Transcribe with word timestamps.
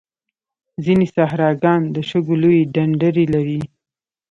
ځینې 0.83 1.05
صحراګان 1.15 1.81
د 1.95 1.97
شګو 2.09 2.35
لویې 2.41 2.69
ډنډرې 2.73 3.25
لري. 3.33 3.61